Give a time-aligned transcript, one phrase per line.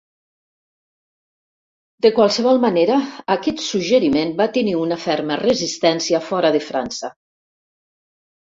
[2.05, 2.95] De qualsevol manera,
[3.35, 7.15] aquest suggeriment va tenir una ferma resistència fora de França.